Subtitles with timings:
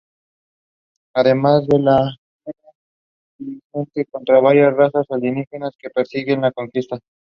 [1.13, 2.09] Además de la
[2.43, 6.97] guerra vigente contra varias razas alienígenas, que persiguen la conquista.